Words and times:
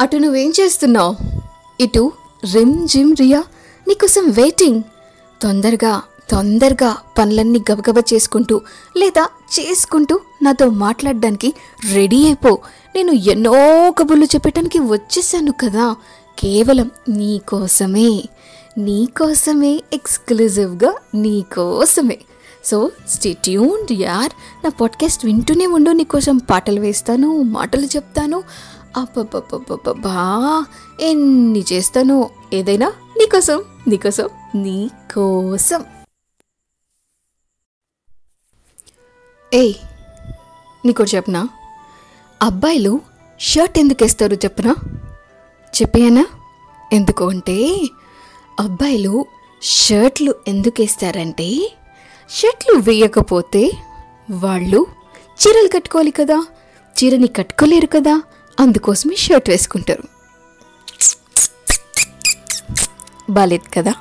అటు 0.00 0.16
నువ్వేం 0.16 0.52
చేస్తున్నావు? 0.60 1.16
ఇటు 1.80 2.12
రిమ్ 2.54 2.88
జిమ్ 2.88 3.16
రియా 3.20 3.44
నీకోసం 3.88 4.30
వెయిటింగ్. 4.30 4.82
తొందరగా 5.42 6.02
తొందరగా 6.30 6.96
పనులన్నీ 7.18 7.60
గబగబా 7.72 8.02
చేసుకుంటూ 8.14 8.60
లేదా 8.96 9.28
చేసుకుంటూ 9.60 10.20
నాతో 10.42 10.70
మాట్లాడడానికి 10.70 11.54
రెడీ 11.92 12.24
అయిపో. 12.24 12.58
నేను 12.96 13.12
ఎన్నో 13.12 13.52
కబుర్లు 13.90 14.24
చెప్పటానికి 14.24 14.78
వచ్చేసాను 14.78 15.52
కదా. 15.52 15.96
కేవలం 16.38 16.90
నీకోసమే 17.08 18.24
నీకోసమే 18.78 19.82
ఎక్స్క్లూజివ్గా 19.92 20.94
నీకోసమే 21.14 22.18
సో 22.64 22.90
స్టిట్యూన్ 23.08 23.92
యార్. 23.92 24.32
నా 24.64 24.70
పాడ్కాస్ట్ 24.70 25.26
వింటూనే 25.26 25.66
ఉండు. 25.66 25.90
నీకోసం 25.90 26.36
పాటలు 26.36 26.80
వేస్తాను 26.80 27.42
మాటలు 27.42 27.86
చెప్తాను. 27.86 28.42
అబ్బబ్బబ్బబ్బబ్బా 28.96 30.18
ఎన్ని 31.00 31.64
చేస్తాను 31.72 32.30
ఏదైనా 32.52 32.88
నీకోసం 33.18 33.58
నీకోసం 33.88 34.28
నీకోసం 34.54 35.84
ఏయ్ 39.52 39.74
నీకోటి 40.86 41.16
చెప్పనా? 41.16 41.48
అబ్బాయిలు 42.42 43.00
షర్ట్ 43.40 43.78
ఎందుకు 43.78 44.04
వేస్తారు 44.04 44.34
చెప్పనా? 44.34 44.74
చెప్పానా 45.72 46.24
ఎందుకు 46.92 47.24
అంటే 47.24 47.56
అబ్బాయిలు 48.60 49.26
షర్ట్లు 49.62 50.34
ఎందుకు 50.48 50.82
వేస్తారంటే 50.82 51.48
షర్ట్లు 52.30 52.78
వేయకపోతే 52.78 53.62
వాళ్ళు 54.30 54.86
చీరలు 55.40 55.68
కట్టుకోవాలి 55.68 56.10
కదా 56.10 56.38
చీరని 56.96 57.26
కట్టుకోలేరు 57.26 57.86
కదా 57.86 58.14
అందుకోసమే 58.60 59.16
షర్ట్ 59.16 59.50
వేసుకుంటారు. 59.50 60.02
బాలేదు 63.30 63.74
కదా? 63.74 63.94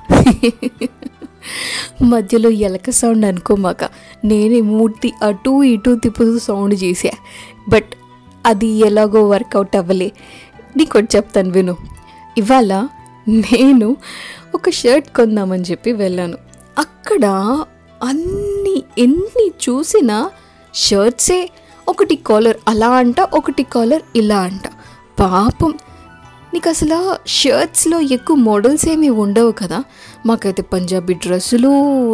మధ్యలో 2.02 2.50
ఎలక 2.50 2.89
సౌండ్ 2.89 3.25
అనుకోమాక 3.25 3.83
నేనే 4.25 4.61
మూర్తి 4.61 5.14
అటు 5.23 5.64
ఇటు 5.64 5.95
తిప్పుతూ 5.95 6.39
సౌండ్ 6.39 6.83
చేసా 6.83 7.09
బట్ 7.69 7.94
అది 8.45 8.67
ఎలాగో 8.67 9.30
వర్కౌట్ 9.30 9.75
అవ్వలే. 9.75 10.11
నీకోటి 10.77 11.08
చెప్తాను 11.16 11.49
విను. 11.49 11.77
ఇవాళ 12.38 12.88
నేను 13.30 13.97
ఒక 14.55 14.70
షర్ట్ 14.70 15.08
కొందామని 15.16 15.64
చెప్పి 15.64 15.92
వెళ్ళాను. 15.92 16.38
అక్కడ 16.80 17.25
అన్ని 18.03 18.83
ఎన్ని 18.97 19.52
చూసినా 19.70 20.31
షర్ట్సే 20.73 21.49
ఒకటి 21.88 22.16
కాలర్ 22.16 22.58
అలా 22.67 22.89
అంట 22.92 23.22
ఒకటి 23.22 23.64
కాలర్ 23.64 24.02
ఇలా 24.16 24.39
అంట. 24.39 24.66
పాపం 25.20 25.72
నీకు 26.53 26.69
అసలు 26.69 27.15
షర్ట్స్లో 27.27 27.99
ఎక్కువ 27.99 28.35
మోడల్స్ 28.35 28.89
ఏమీ 28.89 29.09
ఉండవు 29.09 29.51
కదా? 29.51 29.83
మాకైతే 30.25 30.61
పంజాబీ 30.61 31.13
డ్రెస్సులు 31.13 31.69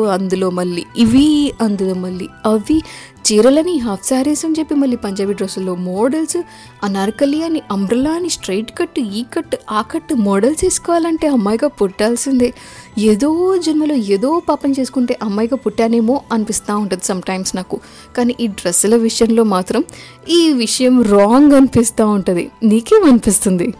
అందులో 0.07 0.49
మళ్ళీ 0.49 0.85
ఇవి 0.97 1.53
అందులో 1.61 1.93
మళ్ళీ 1.93 2.27
అవి. 2.45 2.81
చీరలని 3.19 3.77
హాఫ్ 3.77 4.07
శారీస్ 4.07 4.45
అని 4.45 4.55
చెప్పి 4.59 4.75
మళ్ళీ 4.75 4.97
పంజాబీ 4.97 5.33
డ్రెస్సుల్లో 5.33 5.75
మోడల్స్ 5.75 6.37
అనార్కలి 6.83 7.43
అని 7.43 7.61
అంబ్రలా 7.71 8.11
అని 8.11 8.29
స్ట్రైట్ 8.29 8.77
కట్ 8.77 8.99
ఈ 8.99 9.23
కట్ 9.33 9.55
ఆ 9.71 9.81
కట్ 9.81 10.13
మోడల్స్ 10.13 10.65
వేసుకోవాలంటే 10.65 11.27
అమ్మాయిగా 11.27 11.67
పుట్టాల్సిందే. 11.67 12.53
ఏదో 12.97 13.57
జన్మలో 13.57 13.95
ఏదో 13.95 14.41
పాపం 14.49 14.71
చేసుకుంటే 14.71 15.19
అమ్మాయిగా 15.23 15.57
పుట్టానేమో 15.57 16.21
అనిపిస్తూ 16.33 16.77
ఉంటుంది 16.77 17.05
సమ్టైమ్స్ 17.05 17.55
నాకు. 17.55 17.79
కానీ 18.17 18.35
ఈ 18.39 18.47
డ్రెస్సుల 18.47 18.95
విషయంలో 18.95 19.43
మాత్రం 19.43 19.83
ఈ 20.29 20.53
విషయం 20.53 21.03
రాంగ్ 21.03 21.51
అనిపిస్తూ 21.51 22.07
ఉంటుంది. 22.07 22.51
నీకేమనిపిస్తుంది 22.63 23.73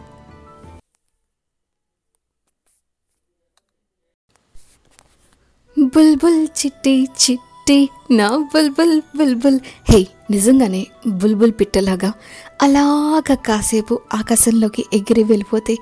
బుల్బుల్ 5.95 6.43
చిట్టి 6.43 7.07
చిట్టి 7.23 7.89
నా 8.11 8.29
బుల్బుల్ 8.29 9.01
బుల్బుల్. 9.17 9.59
హే 9.91 10.07
నిజంగానే 10.31 10.87
బుల్బుల్ 11.07 11.51
పిట్టలాగా. 11.51 12.13
అలాగా 12.61 13.35
కాసేపు 13.35 13.99
ఆకాశంలోకి 14.13 14.85
ఎగిరి 14.93 15.23
వెళ్ళిపోతే 15.23 15.77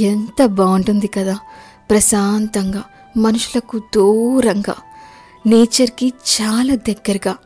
ఎంత 0.00 0.46
బాగుంటుంది 0.46 1.06
కదా. 1.06 1.38
ప్రశాంతంగా 1.90 2.82
మనుషులకు 3.16 3.78
దూరంగా 3.78 4.74
నేచర్కి 5.46 6.12
చాలా 6.34 6.74
దగ్గరగా 6.74 7.36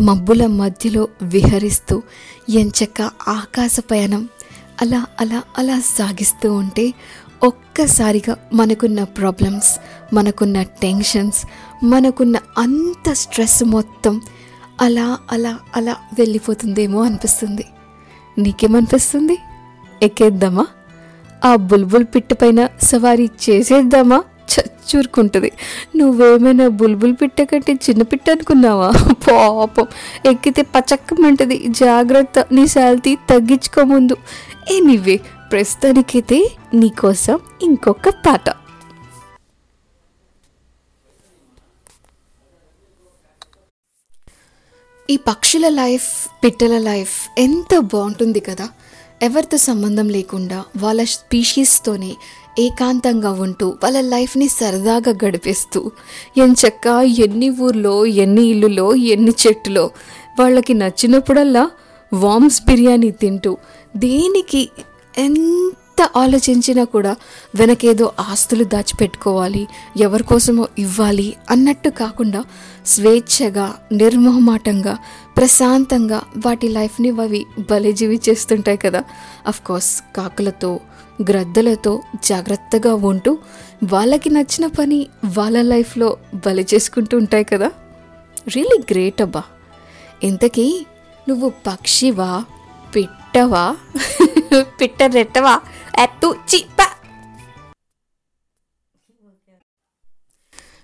మబ్బుల 0.00 0.46
మధ్యలో 0.46 1.08
విహరిస్తూ 1.22 2.02
ఎంచక్క 2.50 3.10
ఆకాశ 3.28 3.76
పయనం 3.90 4.28
అలా 4.80 5.06
అలా 5.20 5.42
అలా 5.58 5.80
సాగిస్తూ 5.80 6.52
ఉంటే 6.52 6.94
ఒక్కసారిగా 7.44 8.36
మనకున్న 8.52 9.04
ప్రాబ్లమ్స్ 9.04 9.80
మనకున్న 10.14 10.62
టెన్షన్స్ 10.62 11.46
మనకున్న 11.84 12.38
అంత 12.58 13.12
స్ట్రెస్ 13.12 13.64
మొత్తం 13.64 14.20
అలా 14.80 15.18
అలా 15.32 15.58
అలా 15.76 15.96
వెళ్ళిపోతుందేమో 16.18 17.04
అనిపిస్తుంది. 17.04 17.64
నీకేమనిపిస్తుంది? 18.38 19.38
ఎక్కేద్దామా? 20.02 20.66
ఆ 21.44 21.56
బుల్బుల్ 21.56 22.04
పిట్ట 22.04 22.32
పైన 22.32 22.68
సవారీ 22.82 23.28
చేసేద్దామా? 23.50 24.24
చచ్చూరుకుంటుంది. 24.54 25.52
నువ్వేమైనా 25.96 26.68
బుల్బుల్ 26.68 27.14
పిట్ట 27.22 27.42
కంటే 27.42 27.72
చిన్న 27.72 28.02
పిట్ట 28.02 28.30
అనుకున్నావా? 28.30 28.92
పాపం. 29.12 29.86
ఎక్కితే 30.26 30.62
పచక్కమంటది. 30.62 31.64
జాగ్రత్త. 31.68 32.46
నీ 32.52 32.66
శాలరీ 32.66 33.14
తగ్గించుకో 33.14 33.84
ముందు. 33.84 34.16
ఎనీవే 34.70 35.20
ప్రస్తుతానికైతే 35.52 36.38
నీకోసం 36.74 37.38
ఇంకొక 37.62 38.08
పాట. 38.08 38.46
ఈ 45.10 45.16
పక్షుల 45.16 45.68
లైఫ్ 45.68 46.08
పిట్టల 46.44 46.78
లైఫ్ 46.78 47.40
ఎంత 47.40 47.78
బాగుంటుంది 47.78 48.40
కదా. 48.40 48.68
ఎవరితో 49.22 49.56
సంబంధం 49.56 50.08
లేకుండా 50.08 50.64
వాళ్ళ 50.76 51.04
స్పీషీస్తోనే 51.04 52.16
ఏకాంతంగా 52.58 53.30
ఉంటూ 53.30 53.66
వాళ్ళ 53.82 54.00
లైఫ్ని 54.00 54.48
సరదాగా 54.48 55.12
గడిపేస్తూ 55.24 55.90
ఎంచక్క 56.38 56.86
ఎన్ని 57.18 57.50
ఊర్లో 57.50 58.06
ఎన్ని 58.06 58.42
ఇల్లులో 58.42 58.94
ఎన్ని 58.94 59.32
చెట్టులో 59.46 59.90
వాళ్ళకి 60.38 60.74
నచ్చినప్పుడల్లా 60.74 61.70
వామ్స్ 62.12 62.60
బిర్యానీ 62.62 63.10
తింటూ 63.10 63.56
దేనికి 63.96 64.70
ఎంత 65.18 66.08
ఆలోచించినా 66.16 66.84
కూడా 66.84 67.16
వెనకేదో 67.54 68.12
ఆస్తులు 68.20 68.64
దాచిపెట్టుకోవాలి 68.64 69.68
ఎవరి 69.96 70.22
కోసమో 70.22 70.68
ఇవ్వాలి 70.78 71.36
అన్నట్టు 71.50 71.88
కాకుండా 71.88 72.44
స్వేచ్ఛగా 72.86 73.74
నిర్మోహమాటంగా 73.92 74.98
ప్రశాంతంగా 75.36 76.22
వాటి 76.46 76.68
లైఫ్ని 76.68 77.10
అవి 77.10 77.46
భలే 77.70 77.90
చేస్తుంటాయి 78.28 78.78
కదా. 78.78 79.04
కోర్స్ 79.66 80.02
కాకులతో 80.16 80.80
గ్రద్దలతో 81.22 82.02
జాగ్రత్తగా 82.24 82.94
ఉంటూ 82.94 83.38
వాళ్ళకి 83.84 84.30
నచ్చిన 84.30 84.66
పని 84.66 85.06
వాళ్ళ 85.38 85.62
లైఫ్లో 85.62 86.16
బలి 86.46 86.66
చేసుకుంటూ 86.74 87.16
ఉంటాయి 87.16 87.44
కదా. 87.44 87.70
రియలీ 88.48 88.82
గ్రేట్ 88.90 89.22
అబ్బా. 89.22 89.42
ఇంతకీ 90.24 90.86
నువ్వు 91.28 91.52
పక్షివా 91.66 92.44
పిట్టవా? 92.96 93.76
పిట్ట 94.54 95.02
రెట్టవా 95.02 95.60
అత్తు 95.98 96.36
చిప్ప. 96.54 96.76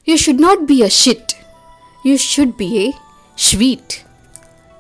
You 0.08 0.16
should 0.16 0.42
not 0.42 0.60
be 0.60 0.82
a 0.82 0.88
shit 0.88 1.32
you 2.06 2.16
should 2.16 2.56
be 2.56 2.64
a 2.64 2.90
sweet 3.38 3.94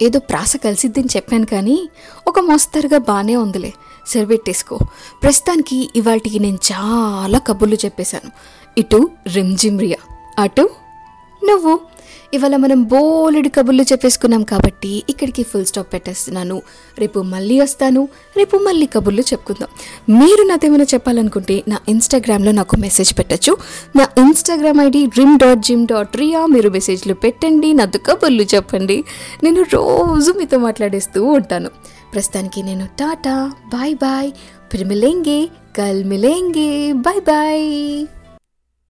ఏదో 0.02 0.18
ప్రాస 0.18 0.56
కలిసిద్దని 0.56 1.08
చెప్పాను 1.16 1.46
కానీ 1.46 1.88
ఒక 2.26 2.38
మోస్తరుగా 2.38 2.98
బాగానే 2.98 3.36
ఉందిలే. 3.36 3.72
సరిపెట్టేసుకో 4.06 4.78
ప్రస్తుతానికి 5.22 5.90
ఇవాటికి 5.96 6.38
నేను 6.38 6.58
చాలా 6.72 7.38
కబుర్లు 7.38 7.74
చెప్పేశాను. 7.74 8.30
ఇటు 8.78 9.10
రిమ్జిమ్రియా 9.34 9.96
అటు 10.38 10.70
నువ్వు? 11.44 11.80
ఇవాళ 12.34 12.56
మనం 12.56 12.84
బోలెడు 12.84 13.48
కబుర్లు 13.48 13.82
చెప్పేసుకున్నాం 13.82 14.42
కాబట్టి 14.42 15.02
ఇక్కడికి 15.08 15.42
ఫుల్ 15.42 15.66
స్టాప్ 15.66 15.92
పెట్టేస్తున్నాను. 15.92 16.62
రేపు 16.98 17.20
మళ్ళీ 17.20 17.60
వస్తాను 17.60 18.08
రేపు 18.36 18.56
మళ్ళీ 18.56 18.86
కబుర్లు 18.86 19.20
చెప్పుకుందాం. 19.20 19.68
మీరు 20.20 20.42
నాదేమైనా 20.42 20.84
చెప్పాలనుకుంటే 20.84 21.64
నా 21.68 21.78
ఇన్స్టాగ్రామ్లో 21.88 22.52
నాకు 22.52 22.76
మెసేజ్ 22.76 23.18
పెట్టచ్చు. 23.18 23.56
నా 23.96 24.08
Instagram 24.18 24.80
ID 24.80 25.06
rim 25.18 25.38
dot 25.38 25.58
gym 25.58 25.86
dot 25.86 26.16
Riya 26.16 26.46
మీరు 26.46 26.70
మెసేజ్లు 26.70 27.14
పెట్టండి 27.14 27.72
నాతో 27.72 27.98
కబుర్లు 27.98 28.42
చెప్పండి. 28.42 29.04
నేను 29.44 29.62
రోజు 29.62 30.32
మీతో 30.32 30.58
మాట్లాడేస్తూ 30.58 31.24
ఉంటాను. 31.24 31.70
ప్రస్తుతానికి 32.12 32.62
నేను 32.62 32.86
టాటా 32.86 33.52
బాయ్ 33.66 33.94
బాయ్ 33.94 34.30
ఫిర్ 34.72 34.84
మిలేంగే 34.84 35.48
కల్ 35.78 36.04
మిలేంగే 36.04 36.92
బాయ్ 36.92 37.20
బాయ్. 37.20 38.06